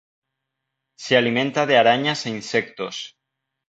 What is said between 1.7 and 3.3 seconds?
arañas e insectos.